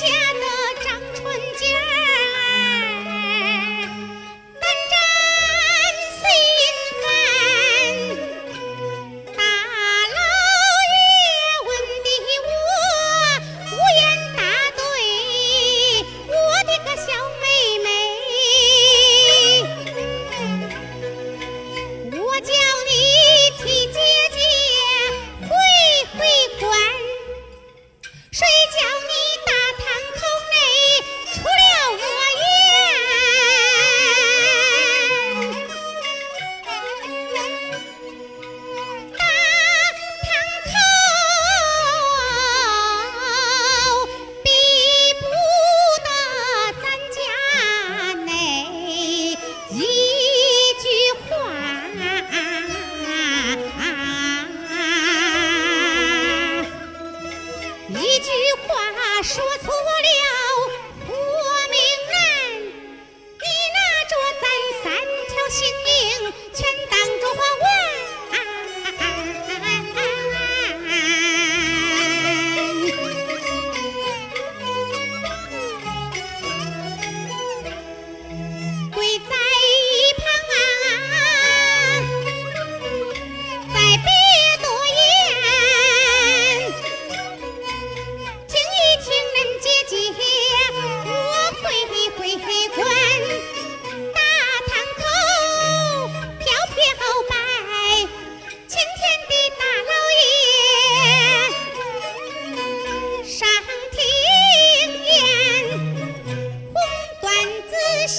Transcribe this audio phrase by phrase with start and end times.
[0.00, 0.44] 家的
[0.82, 1.20] 张春
[1.58, 1.78] 杰儿，
[4.58, 4.92] 难真
[6.16, 6.22] 心
[7.02, 7.04] 难。
[9.36, 9.38] 大
[10.08, 10.18] 老
[10.94, 10.98] 爷
[11.66, 11.68] 问
[12.02, 12.08] 的
[12.46, 12.48] 我
[13.70, 14.00] 无言
[14.38, 14.40] 答
[14.74, 14.80] 对，
[16.28, 16.32] 我
[16.64, 17.06] 的个小
[17.42, 17.44] 妹
[17.84, 17.86] 妹，
[22.16, 22.48] 我叫
[22.88, 22.90] 你
[23.58, 23.96] 替姐
[24.32, 24.36] 姐
[25.42, 25.48] 回
[26.16, 26.18] 回
[26.58, 26.64] 关，
[28.32, 28.40] 谁
[28.72, 28.80] 叫？
[58.20, 58.30] 一句
[58.68, 60.69] 话说错了，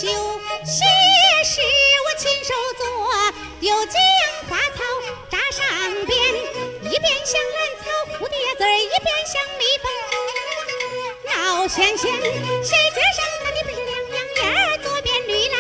[0.02, 0.12] 子绣
[0.66, 0.84] 写
[1.44, 2.84] 是我亲手做，
[3.60, 4.02] 又将
[4.50, 4.82] 花草
[5.30, 5.64] 扎上
[6.08, 6.18] 边，
[6.92, 7.84] 一边像兰草
[8.18, 9.86] 蝴蝶字儿，一边像蜜蜂
[11.26, 12.12] 闹仙仙。
[12.12, 15.56] 谁街上那里不是两样眼儿，左边绿来，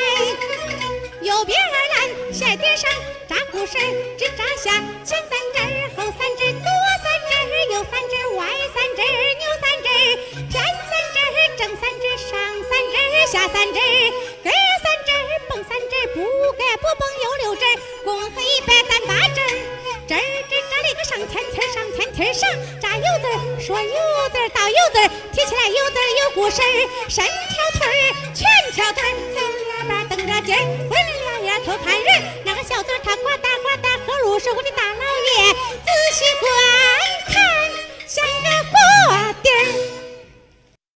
[1.21, 1.63] 右边儿
[1.99, 2.89] 蓝，鞋底上
[3.29, 3.85] 扎故事儿，
[4.17, 4.71] 只扎下
[5.05, 6.65] 前三针儿，后三针儿，左
[7.03, 8.39] 三针儿，右三针儿，歪
[8.73, 10.17] 三针儿，扭三针儿，
[10.49, 10.57] 偏
[10.89, 12.31] 三针儿，正三针儿，上
[12.65, 14.30] 三针儿，下三针儿，跟三针儿，蹦三针
[16.51, 19.53] 儿，不蹦又六针儿，共黑白单八针儿，
[20.07, 23.97] 针儿针扎了一个上天梯儿，上天梯儿上扎油字儿，说油
[24.31, 26.65] 字儿倒油字儿，提起来油字儿有故事儿，
[27.09, 34.71] 伸条腿儿，全条腿儿，走两边蹬着劲儿，混两眼偷看人儿，那个小嘴儿他呱嗒呱嗒，喝露是我的